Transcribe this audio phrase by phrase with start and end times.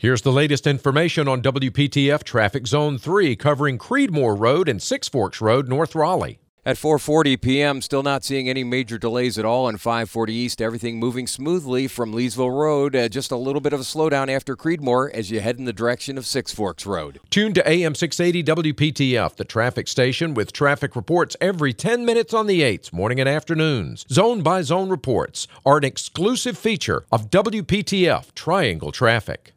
[0.00, 5.42] Here's the latest information on WPTF Traffic Zone 3 covering Creedmoor Road and Six Forks
[5.42, 6.38] Road, North Raleigh.
[6.64, 10.62] At 4:40 p.m., still not seeing any major delays at all on 540 East.
[10.62, 12.96] Everything moving smoothly from Leesville Road.
[12.96, 15.72] Uh, just a little bit of a slowdown after Creedmoor as you head in the
[15.72, 17.20] direction of Six Forks Road.
[17.28, 22.46] Tune to AM 680 WPTF, the traffic station with traffic reports every 10 minutes on
[22.46, 24.06] the 8s, morning and afternoons.
[24.10, 29.48] Zone by zone reports are an exclusive feature of WPTF Triangle Traffic.